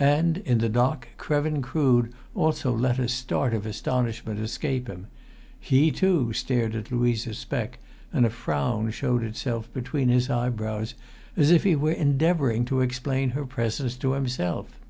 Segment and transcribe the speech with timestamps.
[0.00, 5.06] And in the dock Krevin Crood also let a start of astonishment escape him;
[5.60, 7.78] he, too, stared at Louisa Speck,
[8.10, 10.94] and a frown showed itself between his eyebrows,
[11.36, 14.80] as if he were endeavouring to explain her presence to himself.